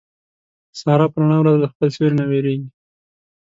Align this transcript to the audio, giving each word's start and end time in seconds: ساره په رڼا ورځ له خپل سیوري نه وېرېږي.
ساره 0.79 1.05
په 1.11 1.17
رڼا 1.21 1.37
ورځ 1.39 1.55
له 1.61 1.67
خپل 1.73 1.87
سیوري 1.95 2.13
نه 2.19 2.25
وېرېږي. 2.29 2.67